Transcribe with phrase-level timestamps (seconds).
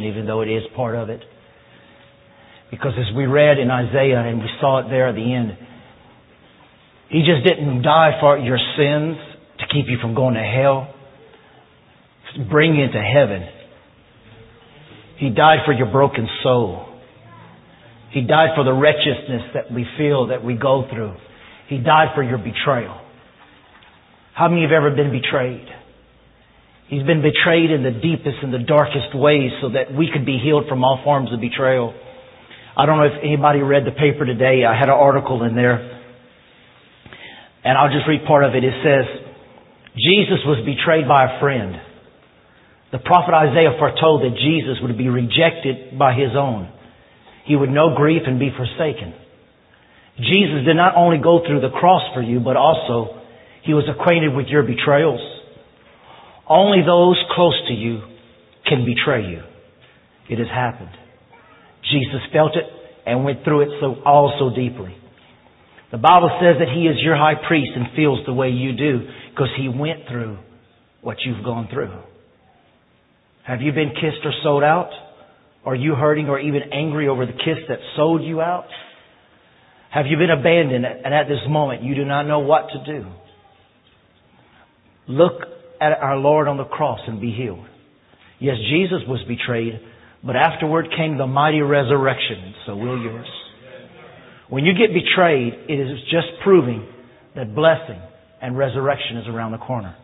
[0.00, 1.20] even though it is part of it.
[2.70, 5.58] Because as we read in Isaiah and we saw it there at the end,
[7.10, 9.18] He just didn't die for your sins
[9.58, 10.94] to keep you from going to hell,
[12.50, 13.46] bring you into heaven.
[15.18, 16.88] He died for your broken soul.
[18.12, 21.14] He died for the wretchedness that we feel, that we go through.
[21.68, 23.00] He died for your betrayal.
[24.34, 25.68] How many have ever been betrayed?
[26.88, 30.38] He's been betrayed in the deepest and the darkest ways so that we could be
[30.42, 31.94] healed from all forms of betrayal.
[32.76, 34.64] I don't know if anybody read the paper today.
[34.64, 36.00] I had an article in there.
[37.64, 38.64] And I'll just read part of it.
[38.64, 39.04] It says,
[39.96, 41.76] Jesus was betrayed by a friend.
[42.92, 46.68] The prophet Isaiah foretold that Jesus would be rejected by his own.
[47.44, 49.14] He would know grief and be forsaken.
[50.18, 53.22] Jesus did not only go through the cross for you, but also
[53.64, 55.20] he was acquainted with your betrayals.
[56.48, 58.02] Only those close to you
[58.66, 59.42] can betray you.
[60.28, 60.90] It has happened.
[61.90, 62.64] Jesus felt it
[63.06, 64.96] and went through it so all so deeply.
[65.90, 69.00] The Bible says that He is your high priest and feels the way you do
[69.30, 70.38] because He went through
[71.00, 71.92] what you've gone through.
[73.44, 74.90] Have you been kissed or sold out?
[75.64, 78.66] Are you hurting or even angry over the kiss that sold you out?
[79.90, 83.06] Have you been abandoned and at this moment you do not know what to do?
[85.06, 85.42] Look
[85.82, 87.66] at our Lord on the cross and be healed.
[88.38, 89.80] Yes, Jesus was betrayed,
[90.24, 93.26] but afterward came the mighty resurrection, so will yours.
[94.48, 96.86] When you get betrayed, it is just proving
[97.34, 98.00] that blessing
[98.40, 99.96] and resurrection is around the corner.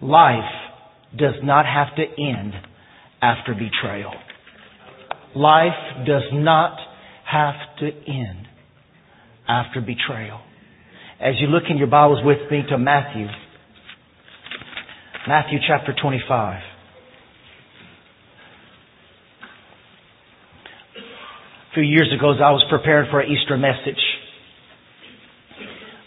[0.00, 0.50] Life
[1.16, 2.52] does not have to end
[3.22, 4.12] after betrayal.
[5.36, 6.78] Life does not
[7.30, 8.46] have to end
[9.46, 10.40] after betrayal.
[11.20, 13.26] As you look in your Bibles with me to Matthew,
[15.28, 16.56] Matthew chapter 25.
[20.96, 24.00] A few years ago, as I was preparing for an Easter message,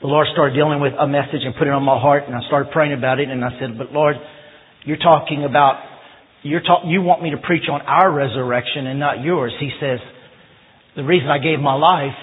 [0.01, 2.41] the Lord started dealing with a message and put it on my heart, and I
[2.47, 4.15] started praying about it, and I said, But Lord,
[4.85, 5.85] you're talking about,
[6.41, 9.53] you're talk, you want me to preach on our resurrection and not yours.
[9.59, 9.99] He says,
[10.95, 12.17] The reason I gave my life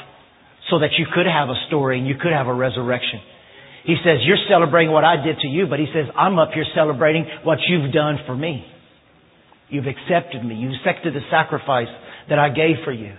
[0.69, 3.23] so that you could have a story and you could have a resurrection.
[3.89, 6.69] He says, You're celebrating what I did to you, but he says, I'm up here
[6.77, 8.69] celebrating what you've done for me.
[9.71, 10.57] You've accepted me.
[10.57, 11.89] You've accepted the sacrifice
[12.29, 13.17] that I gave for you.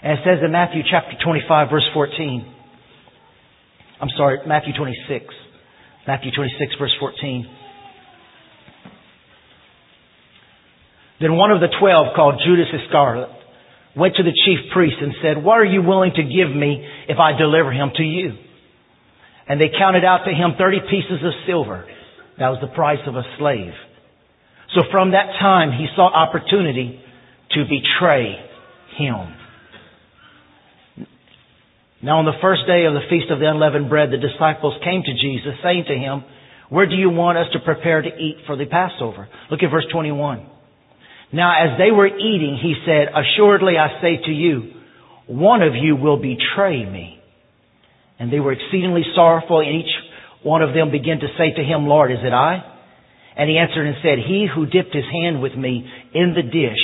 [0.00, 2.54] And it says in Matthew chapter 25 verse 14.
[4.00, 5.26] I'm sorry, Matthew 26.
[6.06, 7.44] Matthew 26 verse 14.
[11.20, 13.28] Then one of the twelve called Judas Iscariot
[13.94, 17.18] went to the chief priest and said, What are you willing to give me if
[17.18, 18.47] I deliver him to you?
[19.48, 21.86] And they counted out to him 30 pieces of silver.
[22.38, 23.72] That was the price of a slave.
[24.74, 27.00] So from that time, he saw opportunity
[27.52, 28.36] to betray
[28.98, 29.34] him.
[32.02, 35.02] Now on the first day of the Feast of the Unleavened Bread, the disciples came
[35.02, 36.22] to Jesus saying to him,
[36.68, 39.28] where do you want us to prepare to eat for the Passover?
[39.50, 40.46] Look at verse 21.
[41.32, 44.74] Now as they were eating, he said, assuredly I say to you,
[45.26, 47.17] one of you will betray me.
[48.18, 49.92] And they were exceedingly sorrowful, and each
[50.42, 52.62] one of them began to say to him, Lord, is it I?
[53.36, 56.82] And he answered and said, He who dipped his hand with me in the dish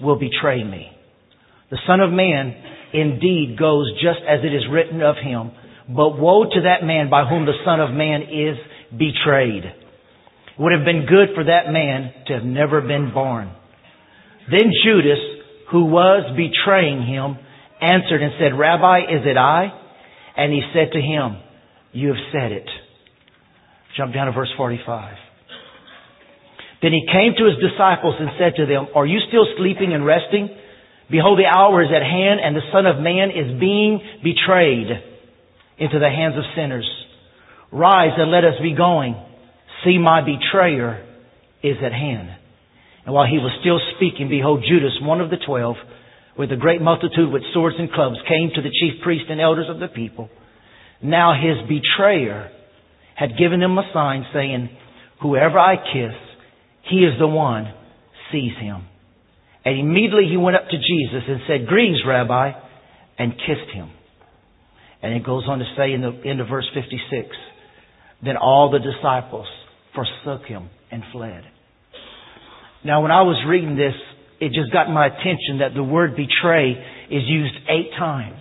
[0.00, 0.90] will betray me.
[1.70, 2.54] The Son of Man
[2.94, 5.50] indeed goes just as it is written of him,
[5.88, 8.56] but woe to that man by whom the Son of Man is
[8.96, 9.64] betrayed.
[9.64, 13.50] It would have been good for that man to have never been born.
[14.50, 15.18] Then Judas,
[15.70, 17.36] who was betraying him,
[17.80, 19.87] answered and said, Rabbi, is it I?
[20.38, 21.42] And he said to him,
[21.92, 22.68] You have said it.
[23.96, 25.16] Jump down to verse 45.
[26.80, 30.06] Then he came to his disciples and said to them, Are you still sleeping and
[30.06, 30.48] resting?
[31.10, 34.86] Behold, the hour is at hand, and the Son of Man is being betrayed
[35.78, 36.88] into the hands of sinners.
[37.72, 39.16] Rise and let us be going.
[39.84, 41.04] See, my betrayer
[41.62, 42.30] is at hand.
[43.04, 45.76] And while he was still speaking, behold, Judas, one of the twelve,
[46.36, 49.66] with a great multitude with swords and clubs, came to the chief priests and elders
[49.68, 50.28] of the people.
[51.02, 52.50] Now his betrayer
[53.14, 54.70] had given him a sign saying,
[55.22, 56.14] Whoever I kiss,
[56.88, 57.72] he is the one,
[58.32, 58.86] seize him.
[59.64, 62.52] And immediately he went up to Jesus and said, Greetings, Rabbi,
[63.18, 63.90] and kissed him.
[65.02, 67.28] And it goes on to say in the end of verse 56,
[68.24, 69.46] Then all the disciples
[69.94, 71.42] forsook him and fled.
[72.84, 73.94] Now when I was reading this,
[74.40, 76.72] it just got my attention that the word betray
[77.10, 78.40] is used eight times.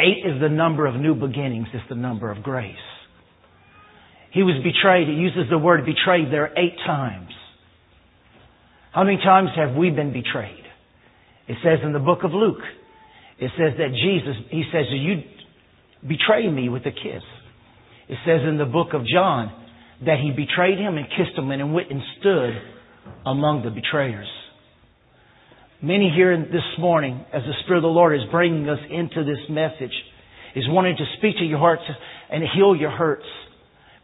[0.00, 1.66] Eight is the number of new beginnings.
[1.74, 2.74] It's the number of grace.
[4.32, 5.08] He was betrayed.
[5.08, 7.30] It uses the word betrayed there eight times.
[8.92, 10.64] How many times have we been betrayed?
[11.48, 12.62] It says in the book of Luke,
[13.38, 15.22] it says that Jesus, he says, you
[16.08, 17.22] betray me with a kiss.
[18.08, 19.52] It says in the book of John
[20.06, 22.50] that he betrayed him and kissed him and went and stood
[23.26, 24.28] among the betrayers.
[25.82, 29.38] Many here this morning, as the Spirit of the Lord is bringing us into this
[29.48, 29.94] message,
[30.54, 31.82] is wanting to speak to your hearts
[32.30, 33.24] and heal your hurts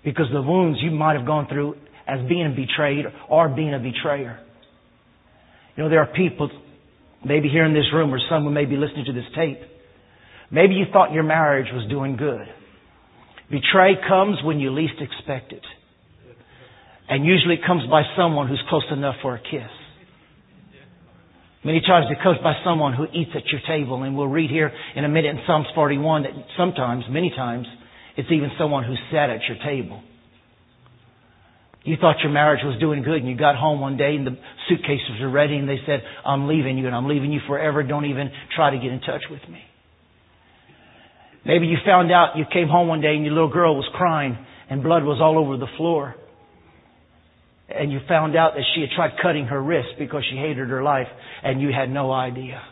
[0.02, 1.74] because the wounds you might have gone through
[2.08, 4.40] as being betrayed or being a betrayer.
[5.76, 6.48] You know, there are people,
[7.22, 9.58] maybe here in this room or someone may be listening to this tape.
[10.50, 12.46] Maybe you thought your marriage was doing good.
[13.50, 15.64] Betray comes when you least expect it.
[17.10, 19.70] And usually it comes by someone who's close enough for a kiss.
[21.66, 24.04] Many times it comes by someone who eats at your table.
[24.04, 27.66] And we'll read here in a minute in Psalms 41 that sometimes, many times,
[28.16, 30.00] it's even someone who sat at your table.
[31.82, 34.38] You thought your marriage was doing good and you got home one day and the
[34.68, 37.82] suitcases were ready and they said, I'm leaving you and I'm leaving you forever.
[37.82, 39.58] Don't even try to get in touch with me.
[41.44, 44.38] Maybe you found out you came home one day and your little girl was crying
[44.70, 46.14] and blood was all over the floor.
[47.68, 50.82] And you found out that she had tried cutting her wrist because she hated her
[50.82, 51.08] life
[51.42, 52.62] and you had no idea.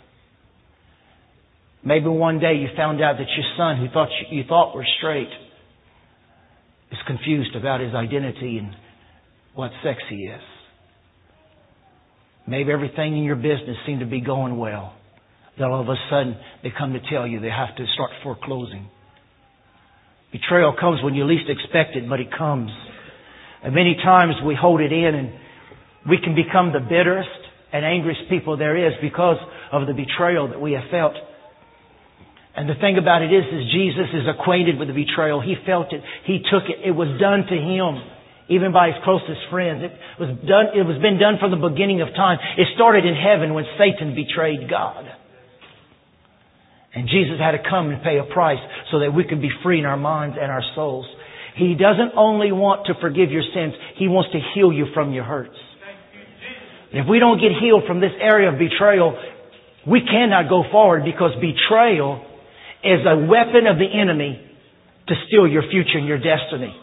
[1.84, 4.86] Maybe one day you found out that your son, who thought you, you thought were
[4.98, 5.28] straight,
[6.90, 8.74] is confused about his identity and
[9.54, 10.40] what sex he is.
[12.46, 14.94] Maybe everything in your business seemed to be going well.
[15.58, 18.88] Then all of a sudden they come to tell you they have to start foreclosing.
[20.32, 22.70] Betrayal comes when you least expect it, but it comes.
[23.64, 25.32] And many times we hold it in and
[26.08, 27.32] we can become the bitterest
[27.72, 29.38] and angriest people there is because
[29.72, 31.14] of the betrayal that we have felt.
[32.54, 35.40] And the thing about it is, is Jesus is acquainted with the betrayal.
[35.40, 36.02] He felt it.
[36.24, 36.86] He took it.
[36.86, 38.14] It was done to him
[38.48, 39.82] even by his closest friends.
[39.82, 42.38] It was done, it was been done from the beginning of time.
[42.58, 45.08] It started in heaven when Satan betrayed God.
[46.94, 48.60] And Jesus had to come and pay a price
[48.92, 51.06] so that we could be free in our minds and our souls.
[51.56, 55.24] He doesn't only want to forgive your sins, He wants to heal you from your
[55.24, 55.56] hurts.
[56.92, 59.18] If we don't get healed from this area of betrayal,
[59.86, 62.24] we cannot go forward because betrayal
[62.82, 64.40] is a weapon of the enemy
[65.08, 66.74] to steal your future and your destiny.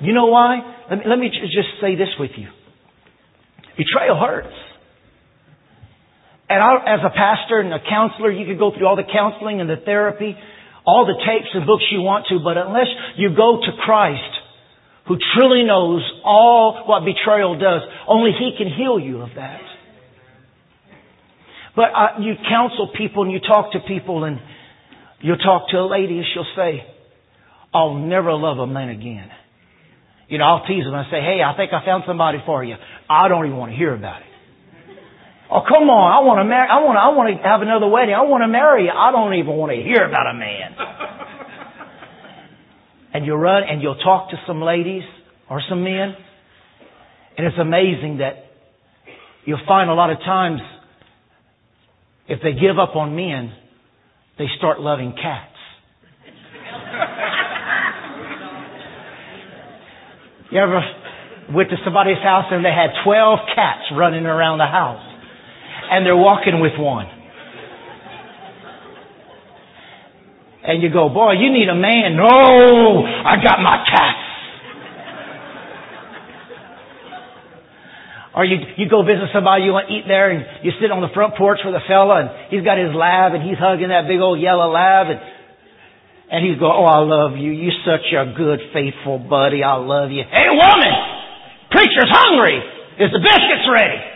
[0.00, 0.60] You know why?
[0.90, 2.48] Let me, let me just say this with you.
[3.76, 4.54] Betrayal hurts.
[6.48, 9.60] And I, as a pastor and a counselor, you could go through all the counseling
[9.60, 10.36] and the therapy,
[10.86, 14.20] all the tapes and books you want to, but unless you go to Christ,
[15.06, 19.60] who truly knows all what betrayal does, only He can heal you of that.
[21.76, 24.38] But uh, you counsel people and you talk to people and
[25.20, 26.84] you'll talk to a lady and she'll say,
[27.72, 29.28] I'll never love a man again.
[30.28, 32.76] You know, I'll tease them and say, hey, I think I found somebody for you.
[33.10, 34.33] I don't even want to hear about it.
[35.50, 36.08] Oh, come on.
[36.08, 38.14] I want to marry, I want to, I want to have another wedding.
[38.14, 38.90] I want to marry you.
[38.90, 40.72] I don't even want to hear about a man.
[43.14, 45.04] and you'll run and you'll talk to some ladies
[45.48, 46.16] or some men.
[47.36, 48.46] And it's amazing that
[49.44, 50.60] you'll find a lot of times
[52.26, 53.52] if they give up on men,
[54.38, 55.50] they start loving cats.
[60.50, 60.80] You ever
[61.52, 65.13] went to somebody's house and they had 12 cats running around the house
[65.90, 67.06] and they're walking with one?
[70.64, 72.16] And you go, boy, you need a man.
[72.16, 74.24] No, I got my cats.
[78.34, 80.98] Or you, you go visit somebody, you want to eat there, and you sit on
[81.04, 84.10] the front porch with a fella, and he's got his lab, and he's hugging that
[84.10, 85.20] big old yellow lab, and
[86.34, 87.52] and he's going, Oh, I love you.
[87.52, 89.62] You're such a good, faithful buddy.
[89.62, 90.24] I love you.
[90.26, 90.94] Hey, woman!
[91.70, 92.58] Preacher's hungry!
[92.98, 94.13] Is the biscuits ready?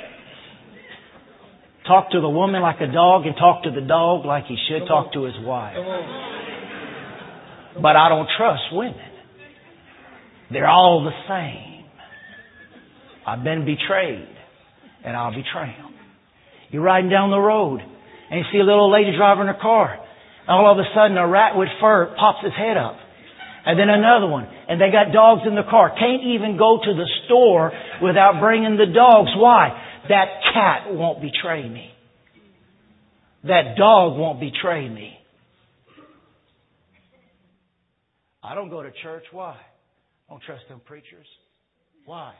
[1.88, 4.86] Talk to the woman like a dog and talk to the dog like he should
[4.86, 5.74] talk to his wife.
[7.80, 9.08] But I don't trust women.
[10.52, 11.86] They're all the same.
[13.26, 14.28] I've been betrayed
[15.02, 15.94] and I'll betray them.
[16.70, 20.50] You're riding down the road and you see a little lady driving her car And
[20.50, 22.96] all of a sudden a rat with fur pops his head up.
[23.64, 24.44] And then another one.
[24.44, 25.88] And they got dogs in the car.
[25.88, 29.32] Can't even go to the store without bringing the dogs.
[29.36, 29.87] Why?
[30.08, 31.90] That cat won't betray me.
[33.44, 35.14] That dog won't betray me.
[38.42, 39.24] I don't go to church.
[39.32, 39.56] Why?
[40.28, 41.26] I don't trust them preachers.
[42.06, 42.34] Why?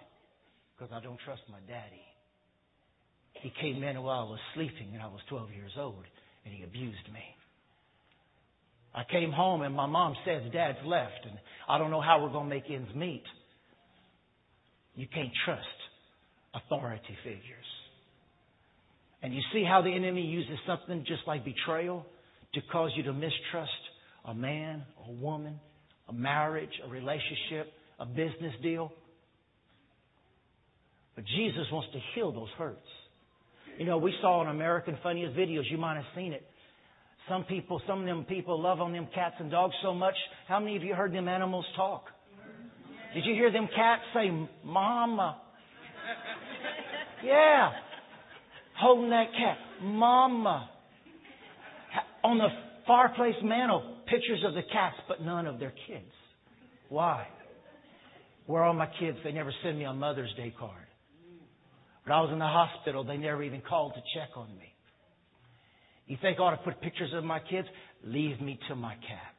[0.77, 2.03] Because I don't trust my daddy.
[3.43, 6.05] He came in while I was sleeping and I was 12 years old
[6.45, 7.23] and he abused me.
[8.95, 11.39] I came home and my mom says dad's left and
[11.69, 13.23] I don't know how we're going to make ends meet.
[14.95, 15.63] You can't trust
[16.55, 17.43] authority figures.
[19.23, 22.07] And you see how the enemy uses something just like betrayal
[22.55, 23.71] to cause you to mistrust
[24.25, 25.59] a man, a woman,
[26.09, 28.93] a marriage, a relationship, a business deal.
[31.15, 32.87] But Jesus wants to heal those hurts.
[33.79, 36.45] You know, we saw on American Funniest Videos, you might have seen it.
[37.29, 40.15] Some people, some of them people love on them cats and dogs so much.
[40.47, 42.05] How many of you heard them animals talk?
[43.15, 44.31] Did you hear them cats say,
[44.65, 45.41] Mama?
[47.25, 47.71] Yeah.
[48.81, 49.59] Holding that cat.
[49.83, 50.71] Mama.
[52.25, 52.49] On the
[52.87, 56.11] fireplace mantle, pictures of the cats, but none of their kids.
[56.89, 57.27] Why?
[58.47, 59.19] Where are all my kids?
[59.25, 60.87] They never send me a Mother's Day card.
[62.05, 64.73] When I was in the hospital, they never even called to check on me.
[66.07, 67.69] You think I ought to put pictures of my kids?
[68.03, 69.39] Leave me to my cats.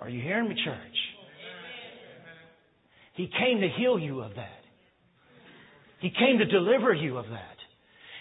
[0.00, 0.96] Are you hearing me, church?
[3.14, 4.57] He came to heal you of that.
[6.00, 7.56] He came to deliver you of that.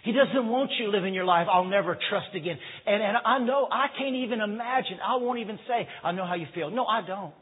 [0.03, 2.57] He doesn't want you living your life, I'll never trust again.
[2.85, 4.99] And, and I know, I can't even imagine.
[5.05, 6.71] I won't even say, I know how you feel.
[6.71, 7.33] No, I don't.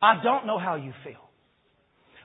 [0.00, 1.22] I don't know how you feel.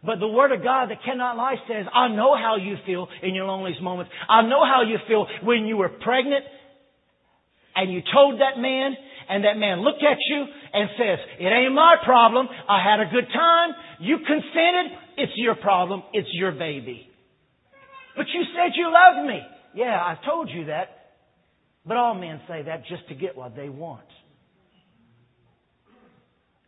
[0.04, 3.34] But the Word of God that cannot lie says, I know how you feel in
[3.34, 4.12] your loneliest moments.
[4.30, 6.46] I know how you feel when you were pregnant
[7.76, 8.96] and you told that man
[9.30, 12.48] and that man looked at you and says, it ain't my problem.
[12.70, 13.72] I had a good time.
[14.00, 15.07] You consented.
[15.18, 16.04] It's your problem.
[16.14, 17.10] It's your baby.
[18.16, 19.40] But you said you loved me.
[19.76, 20.90] Yeah, I told you that.
[21.86, 24.06] But all men say that just to get what they want.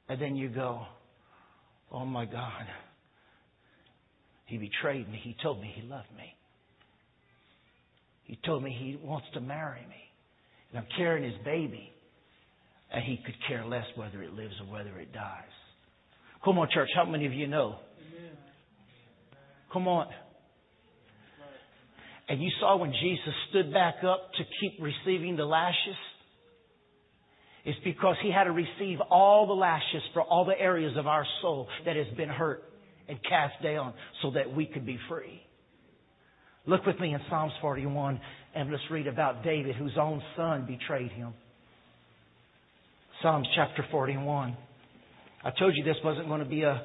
[0.07, 0.81] And then you go,
[1.91, 2.65] oh my God.
[4.45, 5.19] He betrayed me.
[5.23, 6.33] He told me he loved me.
[8.23, 10.03] He told me he wants to marry me.
[10.71, 11.91] And I'm carrying his baby.
[12.91, 15.43] And he could care less whether it lives or whether it dies.
[16.43, 16.89] Come on, church.
[16.95, 17.75] How many of you know?
[19.71, 20.07] Come on.
[22.27, 25.95] And you saw when Jesus stood back up to keep receiving the lashes?
[27.65, 31.25] It's because he had to receive all the lashes for all the areas of our
[31.41, 32.63] soul that has been hurt
[33.07, 35.41] and cast down so that we could be free.
[36.65, 38.19] Look with me in Psalms 41
[38.55, 41.33] and let's read about David whose own son betrayed him.
[43.21, 44.55] Psalms chapter 41.
[45.43, 46.83] I told you this wasn't going to be a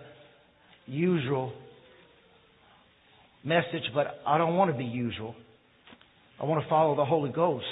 [0.87, 1.53] usual
[3.45, 5.35] message, but I don't want to be usual.
[6.41, 7.65] I want to follow the Holy Ghost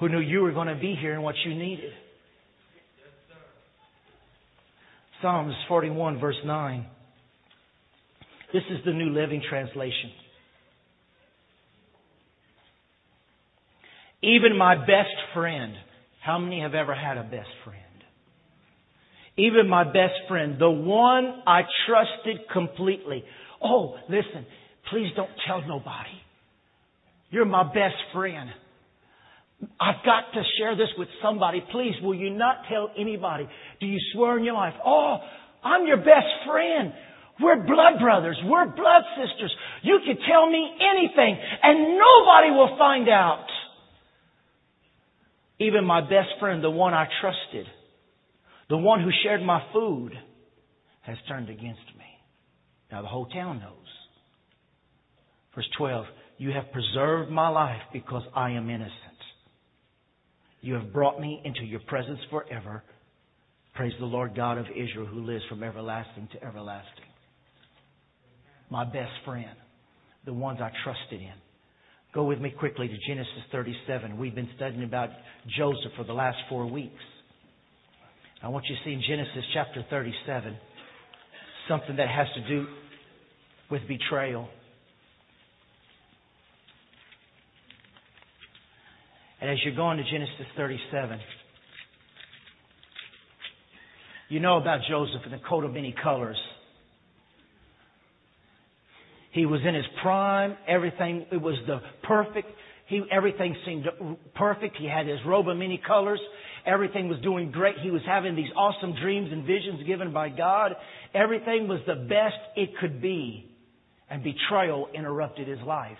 [0.00, 1.92] who knew you were going to be here and what you needed.
[5.22, 6.86] Psalms 41, verse 9.
[8.52, 10.10] This is the New Living Translation.
[14.22, 15.74] Even my best friend,
[16.22, 17.80] how many have ever had a best friend?
[19.36, 23.24] Even my best friend, the one I trusted completely.
[23.62, 24.46] Oh, listen,
[24.90, 26.16] please don't tell nobody.
[27.30, 28.50] You're my best friend.
[29.80, 31.62] I've got to share this with somebody.
[31.72, 33.48] Please, will you not tell anybody?
[33.80, 34.74] Do you swear in your life?
[34.84, 35.16] Oh,
[35.62, 36.92] I'm your best friend.
[37.40, 38.38] We're blood brothers.
[38.44, 39.54] We're blood sisters.
[39.82, 43.46] You can tell me anything and nobody will find out.
[45.58, 47.66] Even my best friend, the one I trusted,
[48.68, 50.12] the one who shared my food,
[51.02, 51.93] has turned against me.
[52.94, 53.88] Now the whole town knows.
[55.52, 56.04] Verse 12,
[56.38, 58.92] you have preserved my life because I am innocent.
[60.60, 62.84] You have brought me into your presence forever.
[63.74, 67.10] Praise the Lord God of Israel who lives from everlasting to everlasting.
[68.70, 69.56] My best friend,
[70.24, 71.34] the ones I trusted in.
[72.14, 74.16] Go with me quickly to Genesis 37.
[74.16, 75.08] We've been studying about
[75.58, 77.02] Joseph for the last four weeks.
[78.40, 80.56] I want you to see in Genesis chapter 37
[81.68, 82.66] something that has to do
[83.70, 84.48] with betrayal.
[89.40, 91.20] And as you're going to Genesis 37,
[94.30, 96.38] you know about Joseph and the coat of many colors.
[99.32, 100.56] He was in his prime.
[100.66, 102.48] Everything, it was the perfect.
[102.86, 103.84] He, everything seemed
[104.34, 104.76] perfect.
[104.78, 106.20] He had his robe of many colors.
[106.64, 107.74] Everything was doing great.
[107.82, 110.72] He was having these awesome dreams and visions given by God.
[111.12, 113.50] Everything was the best it could be.
[114.10, 115.96] And betrayal interrupted his life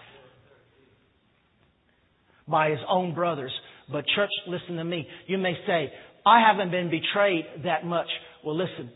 [2.46, 3.52] by his own brothers.
[3.90, 5.06] But church, listen to me.
[5.26, 5.92] You may say,
[6.26, 8.08] I haven't been betrayed that much.
[8.44, 8.90] Well, listen.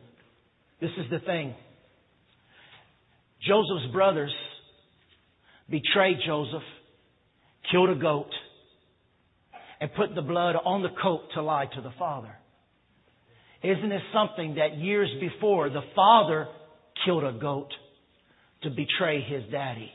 [0.81, 1.55] This is the thing.
[3.47, 4.35] Joseph's brothers
[5.69, 6.63] betrayed Joseph,
[7.71, 8.31] killed a goat,
[9.81, 12.35] and put the blood on the coat to lie to the father.
[13.63, 16.49] Isn't it something that years before the father
[17.05, 17.71] killed a goat
[18.63, 19.91] to betray his daddy.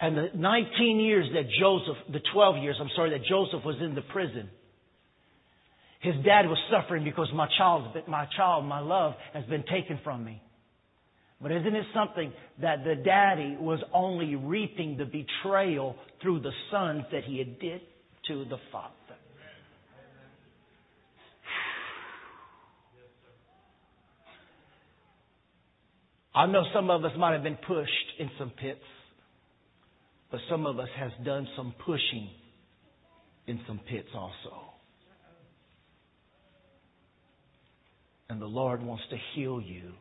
[0.00, 3.94] And the 19 years that Joseph, the 12 years, I'm sorry, that Joseph was in
[3.94, 4.50] the prison,
[6.00, 10.24] his dad was suffering because my child, my child, my love has been taken from
[10.24, 10.42] me.
[11.40, 17.04] But isn't it something that the daddy was only reaping the betrayal through the sons
[17.12, 17.80] that he had did
[18.28, 18.94] to the father?
[26.34, 28.80] I know some of us might have been pushed in some pits,
[30.30, 32.30] but some of us has done some pushing
[33.46, 34.72] in some pits also.
[38.30, 39.92] And the Lord wants to heal you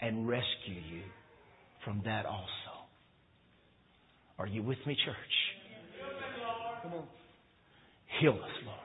[0.00, 1.02] and rescue you
[1.84, 2.42] from that also.
[4.38, 5.16] Are you with me, church?
[6.82, 7.04] Come on.
[8.20, 8.78] Heal us, Lord.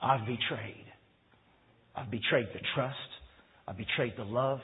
[0.00, 0.86] I've betrayed.
[1.94, 2.96] I've betrayed the trust.
[3.68, 4.60] I've betrayed the love.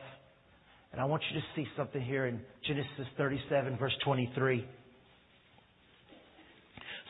[0.95, 4.65] And I want you to see something here in Genesis 37, verse 23.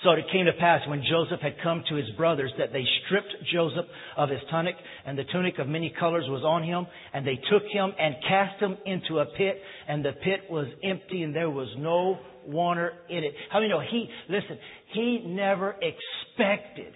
[0.03, 3.35] So it came to pass when Joseph had come to his brothers that they stripped
[3.53, 3.85] Joseph
[4.17, 7.63] of his tunic, and the tunic of many colors was on him, and they took
[7.71, 11.69] him and cast him into a pit, and the pit was empty, and there was
[11.77, 13.35] no water in it.
[13.53, 14.57] How many know he, listen,
[14.95, 16.95] he never expected,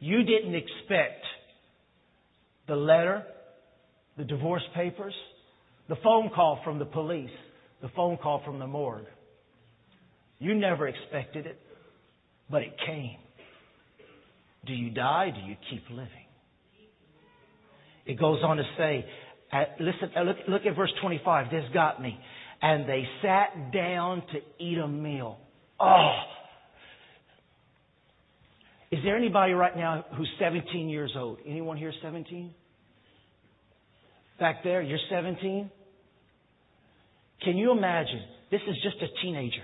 [0.00, 1.22] you didn't expect
[2.66, 3.24] the letter,
[4.18, 5.14] the divorce papers,
[5.88, 7.30] the phone call from the police,
[7.80, 9.06] the phone call from the morgue.
[10.40, 11.58] You never expected it,
[12.50, 13.16] but it came.
[14.66, 15.30] Do you die?
[15.30, 16.08] Do you keep living?
[18.06, 19.06] It goes on to say,
[19.78, 21.50] listen, uh, look, look at verse 25.
[21.50, 22.18] This got me.
[22.60, 25.38] And they sat down to eat a meal.
[25.78, 26.16] Oh!
[28.90, 31.38] Is there anybody right now who's 17 years old?
[31.46, 32.52] Anyone here 17?
[34.38, 35.70] Back there, you're 17?
[37.42, 38.22] Can you imagine?
[38.50, 39.62] This is just a teenager.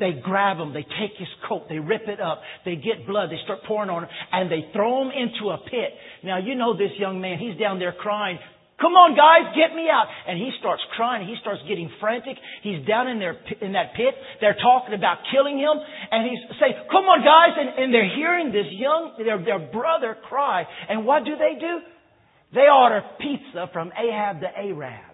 [0.00, 3.36] They grab him, they take his coat, they rip it up, they get blood, they
[3.44, 5.92] start pouring on him, and they throw him into a pit.
[6.24, 8.38] Now you know this young man, he's down there crying,
[8.82, 10.10] Come on, guys, get me out.
[10.26, 11.22] And he starts crying.
[11.22, 12.34] He starts getting frantic.
[12.66, 14.10] He's down in there, in that pit.
[14.42, 15.78] They're talking about killing him.
[16.10, 17.54] And he's saying, come on, guys.
[17.54, 20.66] And, and they're hearing this young, their, their brother cry.
[20.90, 21.78] And what do they do?
[22.54, 25.12] They order pizza from Ahab to Arab.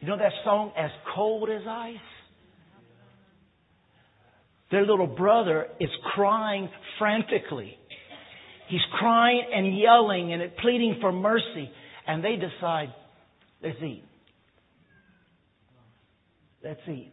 [0.00, 1.96] You know that song, As Cold as Ice?
[4.70, 7.76] Their little brother is crying frantically.
[8.68, 11.70] He's crying and yelling and pleading for mercy.
[12.06, 12.92] And they decide,
[13.62, 14.04] let's eat.
[16.62, 17.12] Let's eat.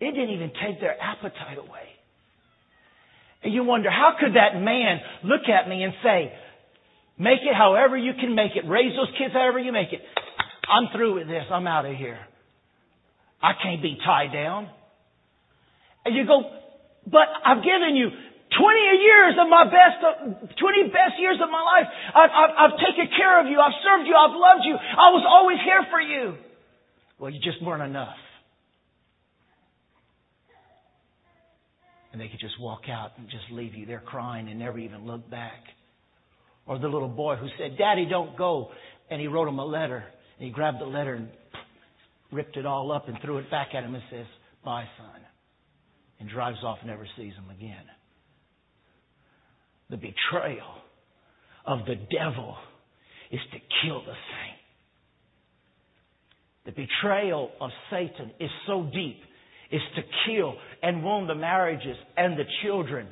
[0.00, 1.97] It didn't even take their appetite away.
[3.42, 6.32] And you wonder, how could that man look at me and say,
[7.18, 10.00] make it however you can make it, raise those kids however you make it.
[10.68, 11.44] I'm through with this.
[11.50, 12.18] I'm out of here.
[13.42, 14.68] I can't be tied down.
[16.04, 16.42] And you go,
[17.06, 21.62] but I've given you 20 years of my best, uh, 20 best years of my
[21.62, 21.88] life.
[22.16, 23.60] I've, I've, I've taken care of you.
[23.60, 24.16] I've served you.
[24.16, 24.74] I've loved you.
[24.74, 26.34] I was always here for you.
[27.18, 28.16] Well, you just weren't enough.
[32.18, 35.06] And they could just walk out and just leave you there crying and never even
[35.06, 35.62] look back.
[36.66, 38.70] Or the little boy who said, Daddy, don't go.
[39.08, 39.98] And he wrote him a letter.
[40.36, 41.28] And he grabbed the letter and
[42.32, 44.26] ripped it all up and threw it back at him and says,
[44.64, 45.20] Bye, son.
[46.18, 47.84] And drives off and never sees him again.
[49.88, 50.74] The betrayal
[51.64, 52.56] of the devil
[53.30, 54.58] is to kill the saint.
[56.66, 59.20] The betrayal of Satan is so deep,
[59.70, 63.08] is to kill and wound the marriages and the children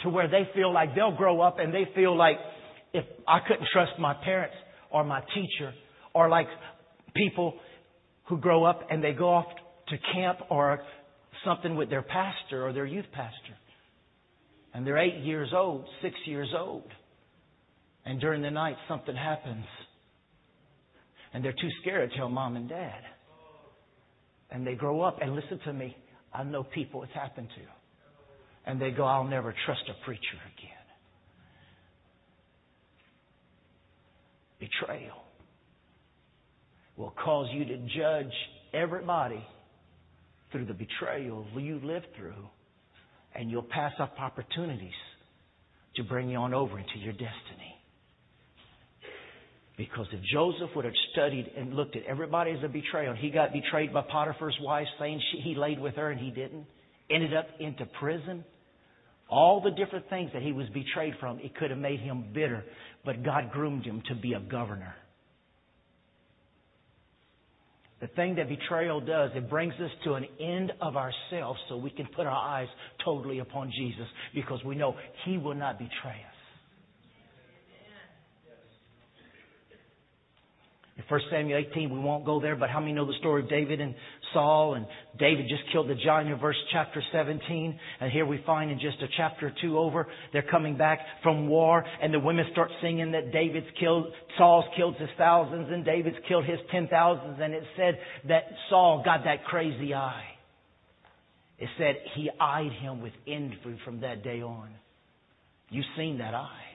[0.00, 2.36] to where they feel like they'll grow up and they feel like
[2.92, 4.54] if I couldn't trust my parents
[4.90, 5.72] or my teacher
[6.14, 6.46] or like
[7.14, 7.54] people
[8.28, 9.46] who grow up and they go off
[9.88, 10.80] to camp or
[11.44, 13.56] something with their pastor or their youth pastor.
[14.72, 16.88] And they're eight years old, six years old.
[18.04, 19.64] And during the night, something happens.
[21.32, 23.00] And they're too scared to tell mom and dad.
[24.50, 25.96] And they grow up and listen to me.
[26.32, 28.70] I know people it's happened to.
[28.70, 30.70] And they go, I'll never trust a preacher again.
[34.60, 35.22] Betrayal
[36.96, 38.32] will cause you to judge
[38.72, 39.44] everybody
[40.52, 42.48] through the betrayal you lived through,
[43.34, 44.92] and you'll pass up opportunities
[45.96, 47.73] to bring you on over into your destiny.
[49.76, 53.52] Because if Joseph would have studied and looked at everybody as a betrayal, he got
[53.52, 56.66] betrayed by Potiphar's wife saying she, he laid with her and he didn't,
[57.10, 58.44] ended up into prison
[59.28, 62.64] All the different things that he was betrayed from, it could have made him bitter,
[63.04, 64.94] but God groomed him to be a governor.
[68.00, 71.90] The thing that betrayal does, it brings us to an end of ourselves so we
[71.90, 72.68] can put our eyes
[73.04, 76.33] totally upon Jesus because we know He will not betray us.
[80.96, 83.48] In 1 Samuel 18, we won't go there, but how many know the story of
[83.48, 83.96] David and
[84.32, 84.74] Saul?
[84.74, 84.86] And
[85.18, 87.78] David just killed the giant in verse chapter 17.
[88.00, 91.48] And here we find in just a chapter or two over, they're coming back from
[91.48, 94.06] war, and the women start singing that David's killed,
[94.38, 97.40] Saul's killed his thousands, and David's killed his ten thousands.
[97.42, 100.26] And it said that Saul got that crazy eye.
[101.58, 104.70] It said he eyed him with envy from that day on.
[105.70, 106.73] You've seen that eye.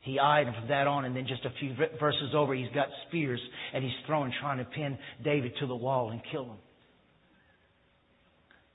[0.00, 2.88] He eyed him from that on, and then just a few verses over, he's got
[3.08, 3.40] spears
[3.74, 6.58] and he's throwing, trying to pin David to the wall and kill him.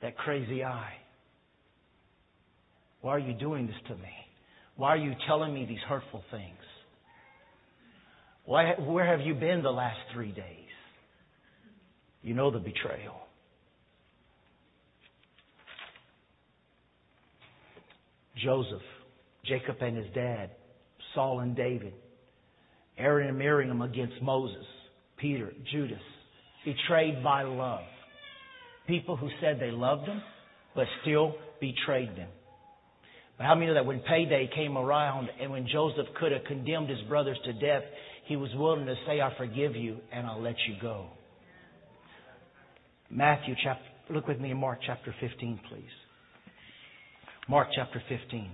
[0.01, 0.93] That crazy eye.
[3.01, 4.09] Why are you doing this to me?
[4.75, 6.57] Why are you telling me these hurtful things?
[8.45, 10.43] Why, where have you been the last three days?
[12.21, 13.15] You know the betrayal.
[18.43, 18.81] Joseph,
[19.45, 20.51] Jacob and his dad
[21.15, 21.93] Saul and David,
[22.97, 24.65] Aaron and Miriam against Moses,
[25.17, 25.97] Peter, Judas,
[26.63, 27.83] betrayed by love.
[28.87, 30.21] People who said they loved them,
[30.75, 32.29] but still betrayed them.
[33.37, 36.89] But how many know that when payday came around and when Joseph could have condemned
[36.89, 37.83] his brothers to death,
[38.27, 41.07] he was willing to say, I forgive you and I'll let you go.
[43.09, 45.83] Matthew chapter, look with me in Mark chapter 15, please.
[47.47, 48.51] Mark chapter 15.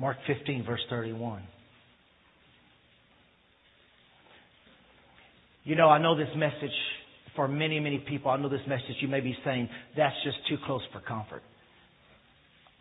[0.00, 1.42] Mark 15, verse 31.
[5.64, 6.74] You know, I know this message
[7.36, 8.30] for many, many people.
[8.30, 11.42] I know this message you may be saying, that's just too close for comfort.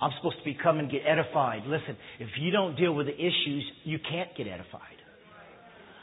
[0.01, 1.63] I'm supposed to be coming and get edified.
[1.67, 4.81] Listen, if you don't deal with the issues, you can't get edified.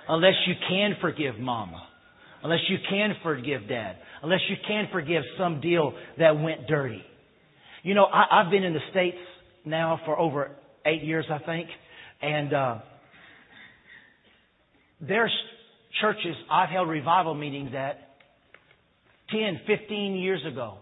[0.09, 1.83] Unless you can forgive mama.
[2.43, 3.97] Unless you can forgive dad.
[4.23, 7.03] Unless you can forgive some deal that went dirty.
[7.83, 9.17] You know, I, I've been in the States
[9.65, 10.51] now for over
[10.87, 11.69] eight years, I think.
[12.23, 12.79] And uh,
[15.01, 15.33] there's
[16.01, 18.17] churches I've held revival meetings at
[19.31, 20.79] 10, 15 years ago,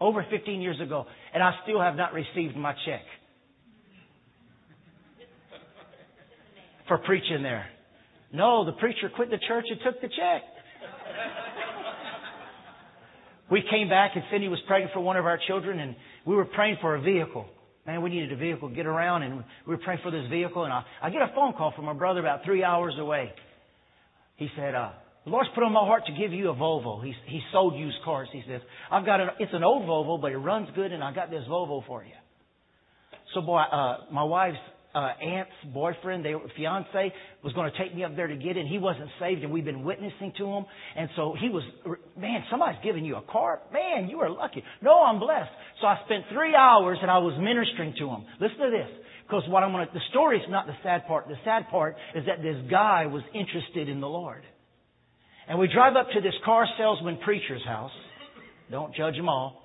[0.00, 3.02] over 15 years ago, and I still have not received my check
[6.88, 7.66] for preaching there.
[8.32, 10.42] No, the preacher quit the church and took the check.
[13.50, 15.94] We came back and Cindy was pregnant for one of our children and
[16.26, 17.46] we were praying for a vehicle.
[17.86, 20.64] Man, we needed a vehicle get around, and we were praying for this vehicle.
[20.64, 23.32] And I, I get a phone call from my brother about three hours away.
[24.36, 24.90] He said, uh,
[25.24, 27.96] "The Lord's put on my heart to give you a Volvo." He's he sold used
[28.04, 28.28] cars.
[28.32, 31.12] He says, "I've got a, it's an old Volvo, but it runs good, and I
[31.12, 32.12] got this Volvo for you."
[33.34, 34.58] So, boy, uh, my wife's
[34.94, 38.66] uh, aunt's boyfriend, they fiance, was going to take me up there to get in.
[38.66, 40.64] He wasn't saved, and we've been witnessing to him.
[40.96, 41.62] And so he was,
[42.16, 43.60] man, somebody's giving you a car.
[43.72, 44.62] Man, you are lucky.
[44.82, 45.50] No, I'm blessed.
[45.80, 48.24] So I spent three hours and I was ministering to him.
[48.40, 48.88] Listen to this.
[49.26, 51.26] Because what I'm going to, the story is not the sad part.
[51.26, 54.42] The sad part is that this guy was interested in the Lord.
[55.48, 57.92] And we drive up to this car salesman preacher's house.
[58.70, 59.61] Don't judge them all.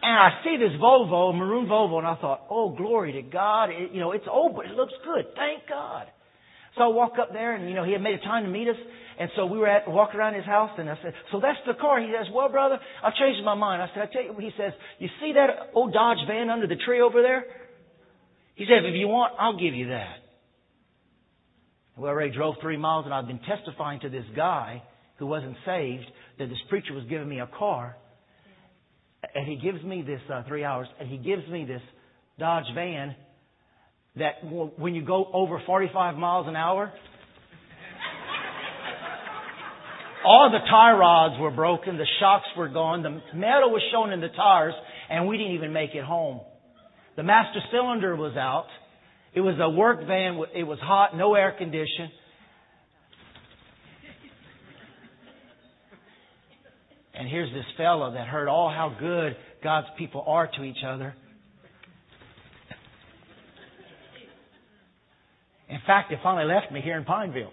[0.00, 3.70] And I see this Volvo, maroon Volvo, and I thought, oh, glory to God.
[3.70, 5.26] It, you know, it's old, but it looks good.
[5.34, 6.06] Thank God.
[6.76, 8.68] So I walk up there, and, you know, he had made a time to meet
[8.68, 8.76] us.
[9.18, 11.74] And so we were at, walk around his house, and I said, so that's the
[11.74, 12.00] car.
[12.00, 13.82] He says, well, brother, I've changed my mind.
[13.82, 16.76] I said, I tell you, he says, you see that old Dodge van under the
[16.76, 17.44] tree over there?
[18.54, 20.18] He said, if you want, I'll give you that.
[21.96, 24.84] We already drove three miles, and I've been testifying to this guy
[25.16, 26.04] who wasn't saved
[26.38, 27.96] that this preacher was giving me a car
[29.34, 31.82] and he gives me this uh, three hours, and he gives me this
[32.38, 33.14] Dodge van
[34.16, 34.44] that
[34.78, 36.92] when you go over 45 miles an hour,
[40.24, 44.20] all the tie rods were broken, the shocks were gone, the metal was shown in
[44.20, 44.74] the tires,
[45.08, 46.40] and we didn't even make it home.
[47.16, 48.66] The master cylinder was out.
[49.34, 50.40] It was a work van.
[50.54, 52.10] It was hot, no air condition.
[57.18, 61.16] And here's this fellow that heard all how good God's people are to each other.
[65.68, 67.52] In fact, it finally left me here in Pineville.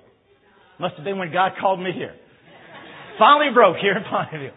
[0.80, 2.14] Must have been when God called me here.
[3.18, 4.56] Finally broke here in Pineville.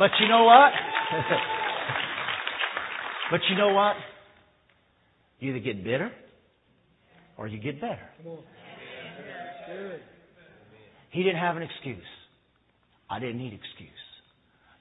[0.00, 0.72] But you know what?
[3.30, 3.94] but you know what?
[5.38, 6.10] You either get bitter
[7.36, 8.08] or you get better.
[11.10, 12.02] He didn't have an excuse.
[13.10, 13.90] I didn't need excuse.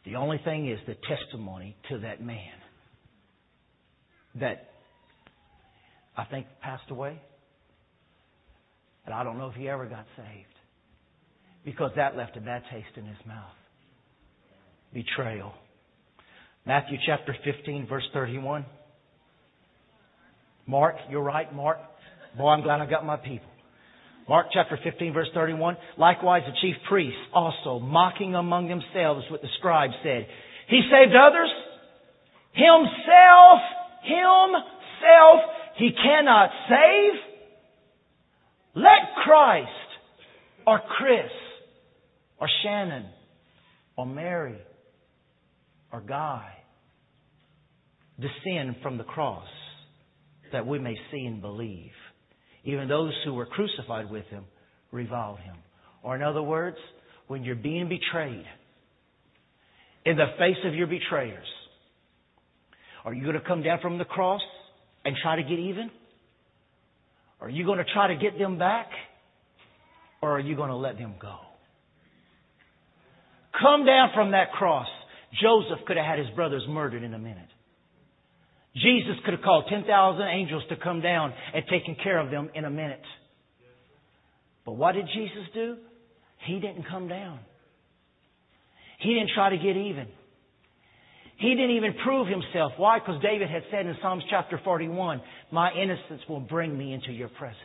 [0.06, 2.52] The only thing is the testimony to that man
[4.36, 4.70] that
[6.18, 7.22] I think passed away.
[9.06, 10.48] And I don't know if he ever got saved
[11.66, 13.52] because that left a bad taste in his mouth.
[14.94, 15.54] Betrayal.
[16.66, 18.66] Matthew chapter 15, verse 31.
[20.66, 21.78] Mark, you're right, Mark.
[22.38, 23.50] Boy, I'm glad I got my people.
[24.28, 25.78] Mark chapter 15 verse 31.
[25.98, 30.28] Likewise the chief priests also mocking among themselves what the scribes said.
[30.70, 31.50] He saved others.
[32.54, 33.60] Himself,
[34.04, 35.40] himself,
[35.78, 37.20] he cannot save.
[38.76, 39.70] Let Christ
[40.66, 41.32] or Chris
[42.40, 43.06] or Shannon
[43.98, 44.58] or Mary
[45.92, 46.50] or Guy
[48.20, 49.48] descend from the cross
[50.52, 51.92] that we may see and believe.
[52.64, 54.46] Even those who were crucified with him
[54.92, 55.56] reviled him.
[56.02, 56.78] Or, in other words,
[57.28, 58.46] when you're being betrayed,
[60.06, 61.48] in the face of your betrayers,
[63.06, 64.42] are you going to come down from the cross
[65.06, 65.90] and try to get even?
[67.42, 68.88] Are you going to try to get them back?
[70.22, 71.36] Or are you going to let them go?
[73.60, 74.88] Come down from that cross.
[75.42, 77.50] Joseph could have had his brothers murdered in a minute.
[78.76, 82.66] Jesus could have called 10,000 angels to come down and taken care of them in
[82.66, 83.04] a minute.
[84.66, 85.78] But what did Jesus do?
[86.46, 87.40] He didn't come down.
[89.00, 90.08] He didn't try to get even.
[91.38, 92.74] He didn't even prove himself.
[92.78, 93.00] Why?
[93.00, 97.28] Because David had said in Psalms chapter 41, My innocence will bring me into your
[97.30, 97.58] presence.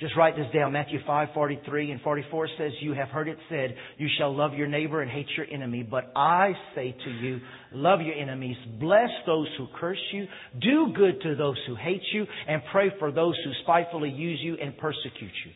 [0.00, 0.72] Just write this down.
[0.72, 4.66] Matthew 5, 43 and 44 says, You have heard it said, You shall love your
[4.66, 5.86] neighbor and hate your enemy.
[5.88, 7.40] But I say to you,
[7.72, 10.26] love your enemies, bless those who curse you,
[10.60, 14.56] do good to those who hate you, and pray for those who spitefully use you
[14.60, 15.52] and persecute you.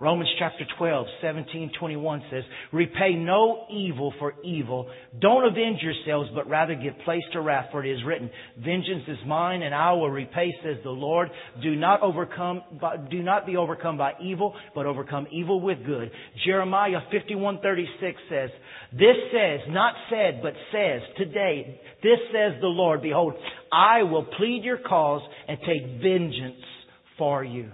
[0.00, 4.88] Romans chapter 12, 17, 21 says, Repay no evil for evil.
[5.20, 9.18] Don't avenge yourselves, but rather give place to wrath, for it is written, Vengeance is
[9.26, 11.28] mine, and I will repay, says the Lord.
[11.62, 12.62] Do not overcome,
[13.10, 16.10] do not be overcome by evil, but overcome evil with good.
[16.46, 18.50] Jeremiah 51:36 says,
[18.92, 23.34] This says, not said, but says today, this says the Lord, Behold,
[23.70, 26.64] I will plead your cause and take vengeance
[27.18, 27.70] for you.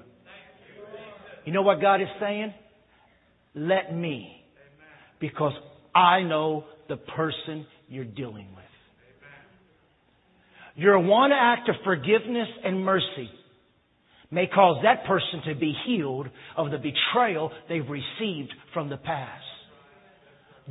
[1.46, 2.52] You know what God is saying?
[3.54, 4.42] Let me.
[5.20, 5.52] Because
[5.94, 8.64] I know the person you're dealing with.
[10.74, 13.30] Your one act of forgiveness and mercy
[14.30, 19.44] may cause that person to be healed of the betrayal they've received from the past.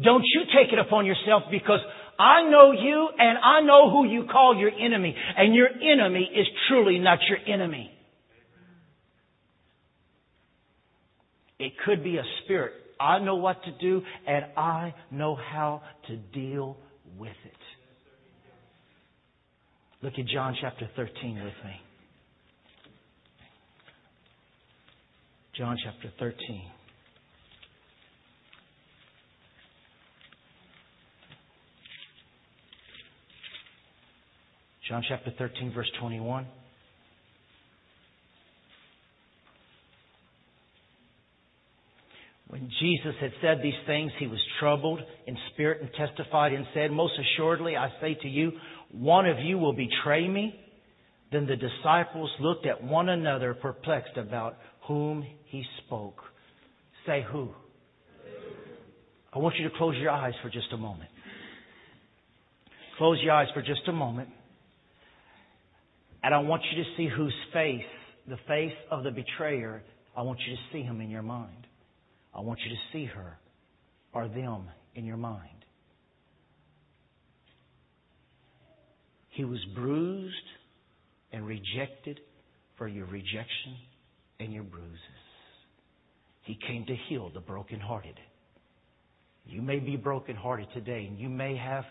[0.04, 1.80] Don't you take it upon yourself because
[2.20, 6.46] I know you and I know who you call your enemy and your enemy is
[6.68, 7.95] truly not your enemy.
[11.60, 12.74] It could be a spirit.
[13.00, 16.78] I know what to do and I know how to deal
[17.18, 17.52] with it.
[20.02, 21.82] Look at John chapter 13 with me.
[25.58, 26.62] John chapter 13.
[34.88, 36.46] John chapter 13, verse 21.
[42.48, 46.92] When Jesus had said these things, he was troubled in spirit and testified and said,
[46.92, 48.52] Most assuredly, I say to you,
[48.92, 50.60] one of you will betray me.
[51.32, 56.22] Then the disciples looked at one another, perplexed about whom he spoke.
[57.08, 57.50] Say who?
[59.34, 61.10] I want you to close your eyes for just a moment.
[62.98, 64.30] Close your eyes for just a moment.
[66.24, 67.82] And I want you to see whose face,
[68.28, 69.84] the face of the betrayer,
[70.16, 71.65] I want you to see him in your mind.
[72.36, 73.38] I want you to see her
[74.14, 75.50] or them in your mind.
[79.30, 80.36] He was bruised
[81.32, 82.20] and rejected
[82.78, 83.78] for your rejection
[84.40, 85.00] and your bruises.
[86.44, 88.20] He came to heal the brokenhearted.
[89.46, 91.84] You may be brokenhearted today, and you may have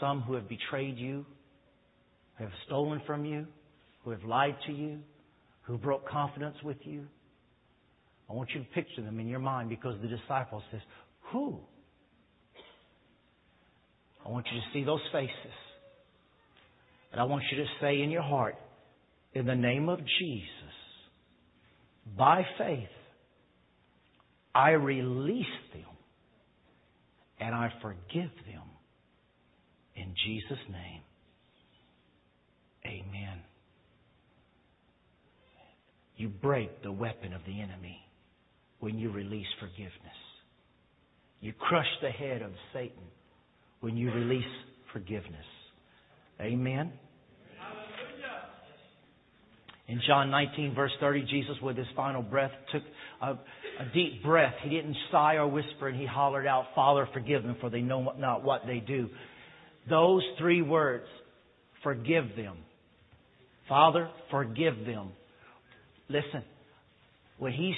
[0.00, 1.26] some who have betrayed you,
[2.36, 3.46] who have stolen from you,
[4.04, 4.98] who have lied to you,
[5.62, 7.06] who broke confidence with you.
[8.28, 10.80] I want you to picture them in your mind because the disciple says,
[11.32, 11.58] Who?
[14.24, 15.54] I want you to see those faces.
[17.12, 18.56] And I want you to say in your heart,
[19.32, 20.74] in the name of Jesus,
[22.16, 22.88] by faith,
[24.54, 25.84] I release them
[27.38, 28.62] and I forgive them.
[29.94, 31.02] In Jesus' name,
[32.86, 33.38] amen.
[36.16, 38.05] You break the weapon of the enemy
[38.80, 39.92] when you release forgiveness.
[41.40, 43.02] You crush the head of Satan
[43.80, 44.44] when you release
[44.92, 45.44] forgiveness.
[46.40, 46.92] Amen.
[49.88, 52.82] In John 19, verse 30, Jesus, with his final breath, took
[53.22, 54.54] a, a, deep breath.
[54.64, 58.12] He didn't sigh or whisper, and he hollered out, Father, forgive them, for they know
[58.18, 59.08] not what they do.
[59.88, 61.06] Those three words,
[61.84, 62.56] forgive them.
[63.68, 65.12] Father, forgive them.
[66.08, 66.42] Listen,
[67.38, 67.74] when he's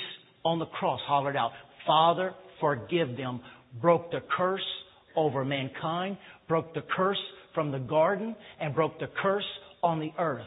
[0.49, 1.53] on the cross hollered out,
[1.87, 3.41] Father, forgive them,
[3.81, 4.65] broke the curse
[5.15, 6.17] over mankind,
[6.49, 7.21] broke the curse
[7.55, 9.45] from the garden, and broke the curse
[9.83, 10.47] on the earth.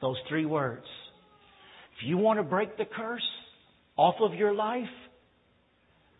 [0.00, 0.86] Those three words.
[1.98, 3.22] If you want to break the curse
[3.96, 4.84] off of your life,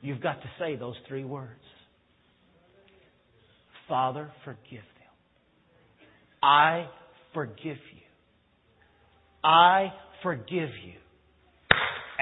[0.02, 1.50] you've got to say those three words.
[3.88, 5.12] Father, forgive them.
[6.42, 6.86] I
[7.32, 8.02] forgive you.
[9.42, 11.01] I forgive you.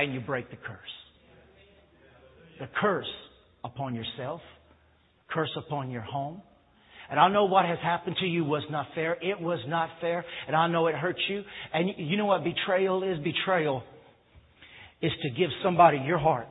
[0.00, 0.78] And you break the curse.
[2.58, 3.04] The curse
[3.62, 4.40] upon yourself,
[5.30, 6.40] curse upon your home.
[7.10, 9.18] And I know what has happened to you was not fair.
[9.20, 10.24] It was not fair.
[10.46, 11.42] And I know it hurt you.
[11.74, 13.18] And you know what betrayal is?
[13.22, 13.82] Betrayal
[15.02, 16.48] is to give somebody your heart.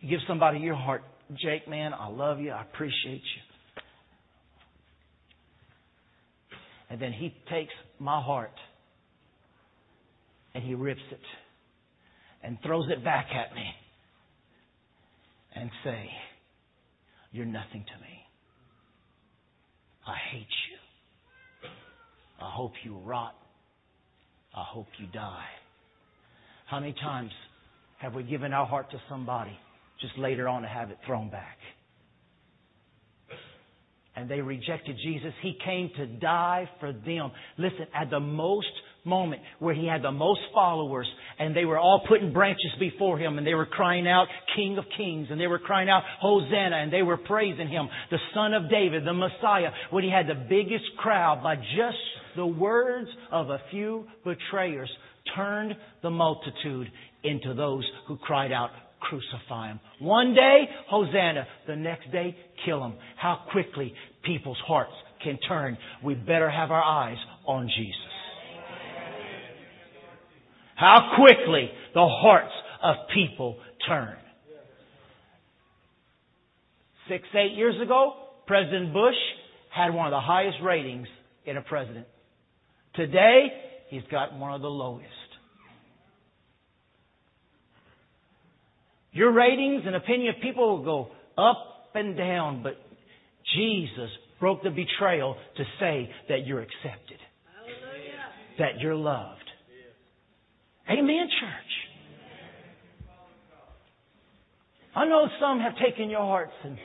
[0.00, 1.02] You give somebody your heart.
[1.40, 2.50] Jake, man, I love you.
[2.50, 3.42] I appreciate you.
[6.90, 8.52] And then he takes my heart
[10.54, 11.20] and he rips it
[12.42, 13.64] and throws it back at me
[15.54, 16.08] and say,
[17.32, 18.24] You're nothing to me.
[20.06, 21.68] I hate you.
[22.40, 23.34] I hope you rot.
[24.54, 25.44] I hope you die.
[26.66, 27.30] How many times
[27.98, 29.56] have we given our heart to somebody
[30.00, 31.58] just later on to have it thrown back?
[34.18, 35.32] and they rejected Jesus.
[35.42, 37.30] He came to die for them.
[37.56, 38.66] Listen, at the most
[39.08, 43.38] moment where he had the most followers and they were all putting branches before him
[43.38, 46.92] and they were crying out, King of Kings, and they were crying out, Hosanna, and
[46.92, 50.84] they were praising him, the Son of David, the Messiah, when he had the biggest
[50.98, 51.98] crowd by just
[52.36, 54.90] the words of a few betrayers
[55.34, 56.88] turned the multitude
[57.24, 59.80] into those who cried out, crucify him.
[60.00, 61.46] One day, Hosanna.
[61.66, 62.94] The next day, kill him.
[63.16, 63.92] How quickly
[64.24, 64.92] people's hearts
[65.22, 65.76] can turn.
[66.04, 68.07] We better have our eyes on Jesus.
[70.78, 72.52] How quickly the hearts
[72.84, 73.56] of people
[73.88, 74.16] turn.
[77.08, 78.12] Six, eight years ago,
[78.46, 79.16] President Bush
[79.74, 81.08] had one of the highest ratings
[81.44, 82.06] in a president.
[82.94, 83.48] Today,
[83.88, 85.04] he's got one of the lowest.
[89.12, 92.76] Your ratings and opinion of people will go up and down, but
[93.56, 97.18] Jesus broke the betrayal to say that you're accepted,
[97.56, 98.58] Hallelujah.
[98.60, 99.37] that you're loved.
[100.90, 101.72] Amen, church.
[104.96, 106.78] I know some have taken your hearts and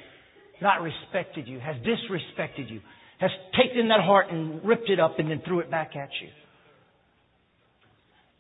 [0.62, 2.82] not respected you, has disrespected you,
[3.20, 6.30] has taken that heart and ripped it up and then threw it back at you.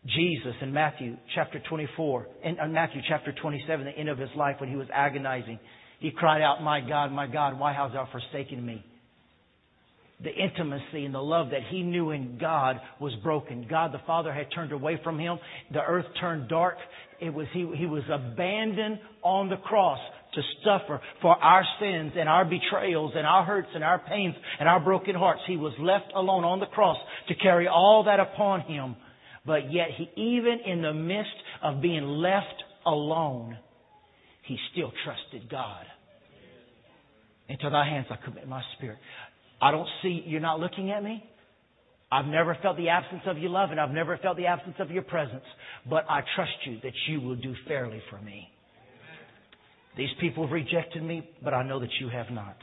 [0.05, 4.57] Jesus in Matthew chapter 24, in uh, Matthew chapter 27, the end of his life
[4.59, 5.59] when he was agonizing,
[5.99, 8.83] he cried out, My God, my God, why hast thou forsaken me?
[10.23, 13.67] The intimacy and the love that he knew in God was broken.
[13.69, 15.37] God the Father had turned away from him.
[15.73, 16.77] The earth turned dark.
[17.19, 19.99] It was, he, he was abandoned on the cross
[20.35, 24.69] to suffer for our sins and our betrayals and our hurts and our pains and
[24.69, 25.41] our broken hearts.
[25.45, 28.95] He was left alone on the cross to carry all that upon him.
[29.45, 33.57] But yet, he, even in the midst of being left alone,
[34.43, 35.85] he still trusted God.
[37.49, 38.99] Into thy hands I commit my spirit.
[39.63, 41.23] I don't see, you're not looking at me.
[42.11, 44.91] I've never felt the absence of your love and I've never felt the absence of
[44.91, 45.45] your presence.
[45.89, 48.49] But I trust you that you will do fairly for me.
[49.95, 52.57] These people have rejected me, but I know that you have not.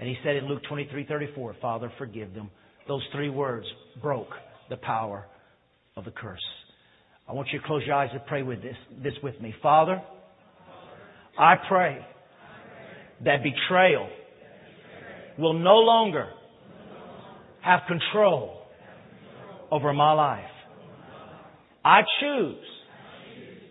[0.00, 2.48] And he said in Luke 23, 34, Father, forgive them.
[2.86, 3.66] Those three words
[4.00, 4.30] broke
[4.70, 5.26] the power
[5.96, 6.40] of the curse.
[7.28, 9.54] I want you to close your eyes and pray with this, this with me.
[9.62, 10.00] Father,
[11.38, 11.98] I pray
[13.22, 14.08] that betrayal
[15.38, 16.30] will no longer
[17.68, 18.62] have control
[19.70, 20.44] over my life.
[21.84, 22.64] I choose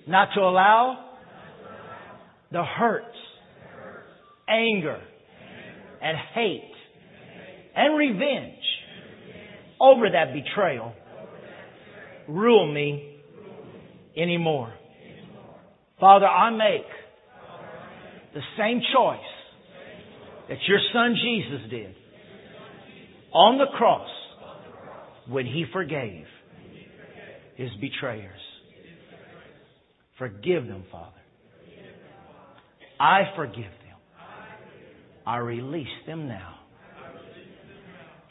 [0.07, 1.15] not to allow
[2.51, 3.17] the hurts,
[4.47, 5.01] anger,
[6.01, 6.71] and hate
[7.75, 8.63] and revenge
[9.81, 10.93] over that betrayal
[12.27, 13.17] rule me
[14.15, 14.71] anymore.
[15.99, 16.85] Father, I make
[18.35, 19.19] the same choice
[20.49, 21.95] that your son Jesus did
[23.37, 24.09] on the cross
[25.29, 26.25] when he forgave
[27.55, 28.39] his betrayers.
[30.17, 31.11] Forgive them, Father.
[32.99, 33.97] I forgive them.
[35.27, 36.55] I release them now.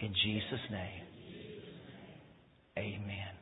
[0.01, 1.03] In Jesus' name.
[2.77, 3.33] Amen.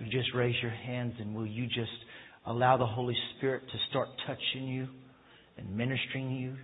[0.00, 1.92] You just raise your hands and will you just
[2.46, 4.88] allow the Holy Spirit to start touching you
[5.56, 6.56] and ministering you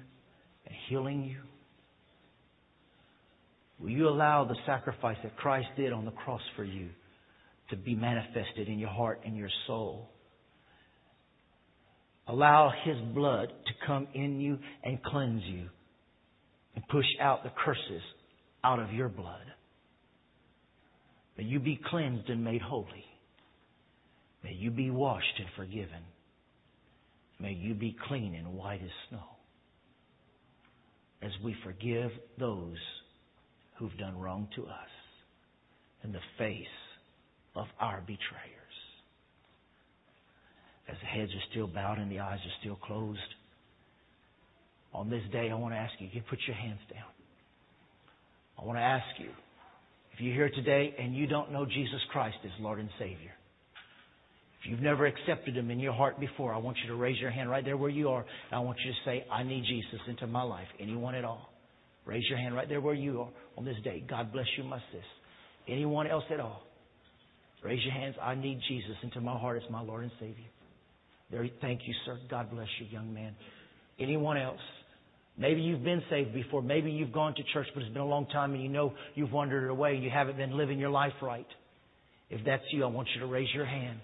[0.66, 1.38] and healing you?
[3.81, 6.91] Will you allow the sacrifice that Christ did on the cross for you
[7.70, 10.11] to be manifested in your heart and your soul?
[12.28, 15.68] Allow His blood to come in you and cleanse you
[16.74, 18.03] and push out the curses
[18.62, 19.47] out of your blood.
[21.39, 23.05] May you be cleansed and made holy.
[24.45, 26.03] May you be washed and forgiven.
[27.41, 29.24] May you be clean and white as snow.
[31.22, 32.76] As we forgive those
[33.81, 34.93] who've done wrong to us
[36.05, 36.76] in the face
[37.57, 38.18] of our betrayers.
[40.89, 43.18] As the heads are still bowed and the eyes are still closed,
[44.93, 47.09] on this day I want to ask you, you put your hands down.
[48.61, 49.31] I want to ask you,
[50.12, 53.33] if you're here today and you don't know Jesus Christ as Lord and Savior,
[54.61, 57.31] if you've never accepted Him in your heart before, I want you to raise your
[57.31, 58.20] hand right there where you are.
[58.20, 60.66] And I want you to say, I need Jesus into my life.
[60.78, 61.49] Anyone at all?
[62.07, 64.03] Raise your hand right there where you are on this day.
[64.09, 65.03] God bless you, my sis.
[65.68, 66.62] Anyone else at all?
[67.62, 68.16] Raise your hands.
[68.22, 70.48] I need Jesus into my heart as my Lord and Savior.
[71.30, 72.18] There, thank you, sir.
[72.28, 73.34] God bless you, young man.
[73.98, 74.61] Anyone else?
[75.36, 76.62] Maybe you've been saved before.
[76.62, 79.32] Maybe you've gone to church, but it's been a long time and you know you've
[79.32, 81.46] wandered away you haven't been living your life right.
[82.30, 84.01] If that's you, I want you to raise your hand.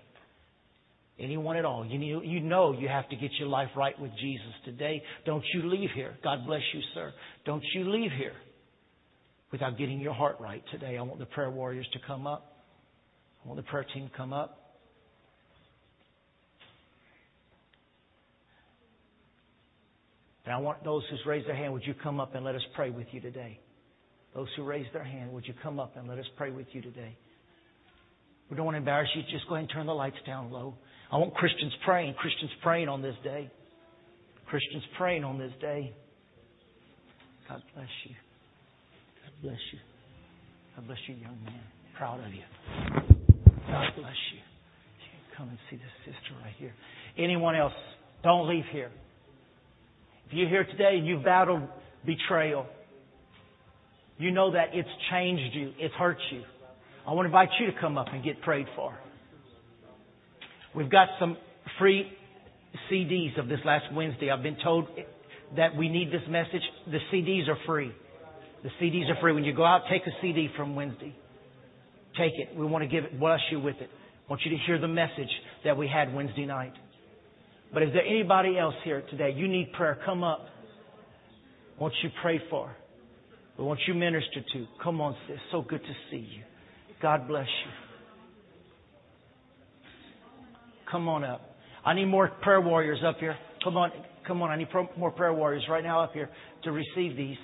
[1.19, 1.87] Anyone at all.
[1.87, 5.03] You, you know you have to get your life right with Jesus today.
[5.25, 6.15] Don't you leave here.
[6.23, 7.13] God bless you, sir.
[7.47, 8.35] Don't you leave here
[9.51, 10.99] without getting your heart right today.
[10.99, 12.53] I want the prayer warriors to come up.
[13.43, 14.67] I want the prayer team to come up.
[20.45, 22.63] And I want those who's raised their hand, would you come up and let us
[22.75, 23.59] pray with you today?
[24.35, 26.83] Those who raised their hand, would you come up and let us pray with you
[26.83, 27.17] today?
[28.49, 29.23] We don't want to embarrass you.
[29.23, 30.75] Just go ahead and turn the lights down low.
[31.11, 33.51] I want Christians praying, Christians praying on this day.
[34.47, 35.95] Christians praying on this day.
[37.49, 38.15] God bless you.
[39.25, 39.79] God bless you.
[40.75, 41.61] God bless you, young man.
[41.97, 42.43] Proud of you.
[43.69, 44.39] God bless you.
[44.39, 46.75] you Come and see this sister right here.
[47.19, 47.73] Anyone else,
[48.23, 48.91] don't leave here.
[50.27, 51.63] If you're here today and you've battled
[52.05, 52.67] betrayal,
[54.19, 56.43] you know that it's changed you, it's hurt you.
[57.07, 58.99] I want to invite you to come up and get prayed for.
[60.77, 61.39] We've got some
[61.79, 62.07] free
[62.93, 64.31] CDs of this last Wednesday.
[64.31, 64.87] I've been told
[65.57, 66.61] that we need this message.
[66.87, 67.91] The CDs are free.
[68.63, 69.33] The CDs are free.
[69.33, 71.17] When you go out, take a CD from Wednesday.
[72.19, 72.55] Take it.
[72.55, 73.89] We want to give it, bless you with it.
[73.89, 75.31] I want you to hear the message
[75.65, 76.75] that we had Wednesday night.
[77.73, 79.33] But is there anybody else here today?
[79.35, 79.99] You need prayer.
[80.05, 80.47] Come up.
[81.79, 82.75] I want you pray for.
[83.59, 84.67] I want you minister to.
[84.83, 85.39] Come on, sis.
[85.53, 86.43] So good to see you.
[87.01, 87.86] God bless you.
[90.91, 91.41] Come on up.
[91.85, 93.37] I need more prayer warriors up here.
[93.63, 93.91] Come on,
[94.27, 94.51] come on.
[94.51, 96.29] I need pro- more prayer warriors right now up here
[96.65, 97.37] to receive these.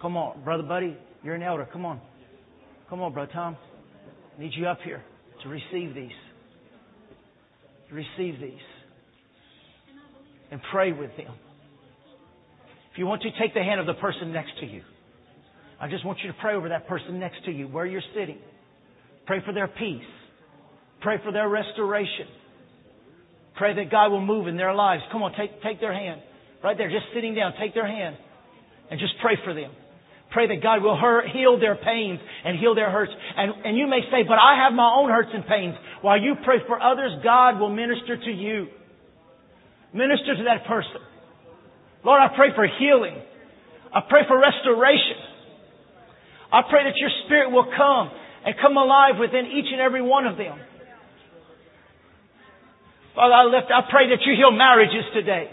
[0.00, 0.96] Come on, brother Buddy.
[1.22, 1.68] You're an elder.
[1.72, 2.00] Come on.
[2.90, 3.56] Come on, brother Tom.
[4.36, 5.02] I need you up here
[5.42, 6.10] to receive these.
[7.88, 8.60] To receive these.
[10.50, 11.34] And pray with them.
[12.92, 14.82] If you want to, take the hand of the person next to you.
[15.80, 18.38] I just want you to pray over that person next to you where you're sitting.
[19.26, 20.04] Pray for their peace.
[21.00, 22.26] Pray for their restoration.
[23.56, 25.02] Pray that God will move in their lives.
[25.12, 26.20] Come on, take, take their hand.
[26.62, 28.16] Right there, just sitting down, take their hand
[28.90, 29.70] and just pray for them.
[30.32, 33.12] Pray that God will hurt, heal their pains and heal their hurts.
[33.36, 35.74] And, and you may say, but I have my own hurts and pains.
[36.02, 38.66] While you pray for others, God will minister to you.
[39.92, 40.98] Minister to that person.
[42.04, 43.14] Lord, I pray for healing.
[43.94, 45.22] I pray for restoration.
[46.50, 48.10] I pray that your spirit will come
[48.44, 50.58] and come alive within each and every one of them.
[53.14, 55.46] Father, I lift, I pray that you heal marriages today.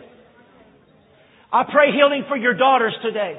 [1.53, 3.37] I pray healing for your daughters today.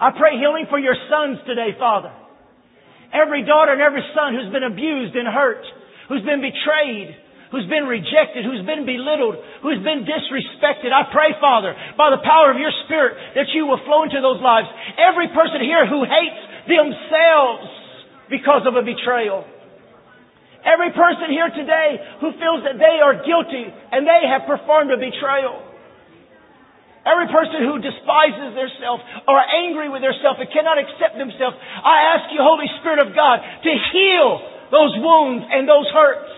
[0.00, 2.10] I pray healing for your sons today, Father.
[3.14, 5.62] Every daughter and every son who's been abused and hurt,
[6.08, 7.14] who's been betrayed,
[7.54, 10.90] who's been rejected, who's been belittled, who's been disrespected.
[10.90, 14.42] I pray, Father, by the power of your Spirit, that you will flow into those
[14.42, 14.68] lives.
[14.98, 17.70] Every person here who hates themselves
[18.28, 19.46] because of a betrayal.
[20.68, 25.00] Every person here today who feels that they are guilty and they have performed a
[25.00, 25.64] betrayal.
[27.08, 32.28] Every person who despises theirself or angry with theirself and cannot accept themselves, I ask
[32.36, 34.28] you, Holy Spirit of God, to heal
[34.68, 36.32] those wounds and those hurts.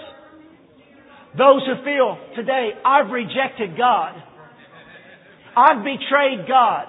[1.35, 4.14] Those who feel today, I've rejected God.
[5.59, 6.87] I've betrayed God.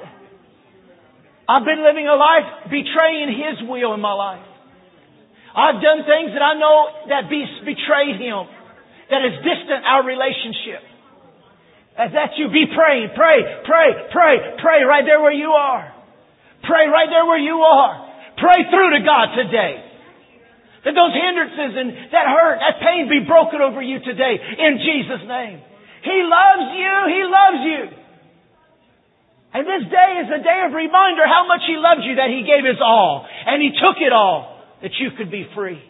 [1.50, 4.51] I've been living a life betraying His will in my life.
[5.52, 6.78] I've done things that I know
[7.12, 8.48] that beast betrayed Him,
[9.12, 10.80] that has distant our relationship.
[12.00, 14.34] As that's you, be praying, pray, pray, pray,
[14.64, 15.92] pray right there where you are.
[16.64, 17.94] Pray right there where you are.
[18.40, 19.92] Pray through to God today.
[20.88, 25.28] That those hindrances and that hurt, that pain be broken over you today in Jesus'
[25.28, 25.62] name.
[26.02, 26.96] He loves you.
[27.12, 27.82] He loves you.
[29.52, 32.48] And this day is a day of reminder how much He loves you, that He
[32.48, 33.28] gave His all.
[33.28, 34.51] And He took it all
[34.82, 35.82] that you could be free.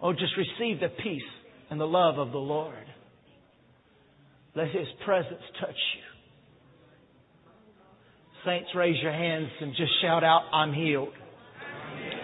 [0.00, 1.22] Oh, just receive the peace
[1.70, 2.74] and the love of the Lord.
[4.54, 6.02] Let His presence touch you.
[8.44, 11.12] Saints, raise your hands and just shout out, I'm healed.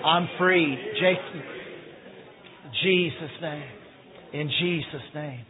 [0.04, 0.76] I'm free.
[0.94, 1.42] Jason,
[2.82, 3.68] Jesus' name.
[4.32, 5.44] In Jesus' name.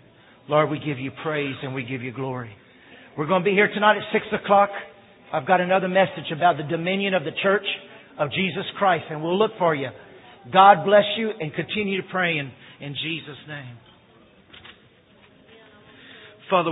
[0.49, 2.51] Lord, we give you praise and we give you glory.
[3.17, 4.71] We're going to be here tonight at 6 o'clock.
[5.33, 7.65] I've got another message about the dominion of the church
[8.19, 9.89] of Jesus Christ, and we'll look for you.
[10.53, 12.51] God bless you and continue to pray in,
[12.81, 13.77] in Jesus' name.
[16.51, 16.71] Father,